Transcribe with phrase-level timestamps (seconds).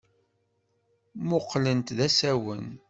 [1.21, 2.65] Mmuqqlent d asawen.